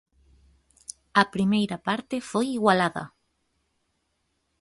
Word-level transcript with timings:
A 1.21 1.23
primeira 1.33 1.77
parte 1.87 2.15
foi 2.31 2.47
igualada. 2.57 3.03